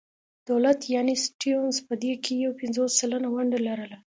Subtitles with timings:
[0.49, 3.97] دولت یعنې سټیونز په دې کې یو پنځوس سلنه ونډه لرله.